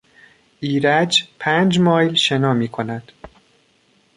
[0.59, 3.11] ایرج پنج مایل شنا میکند.